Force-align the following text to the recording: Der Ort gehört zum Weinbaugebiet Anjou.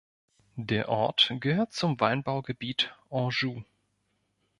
Der 0.55 0.89
Ort 0.89 1.31
gehört 1.41 1.73
zum 1.73 1.99
Weinbaugebiet 1.99 2.91
Anjou. 3.11 3.61